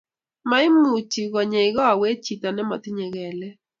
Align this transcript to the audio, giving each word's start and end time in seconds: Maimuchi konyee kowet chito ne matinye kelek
Maimuchi 0.49 1.21
konyee 1.33 1.69
kowet 1.75 2.17
chito 2.25 2.49
ne 2.53 2.63
matinye 2.69 3.05
kelek 3.13 3.57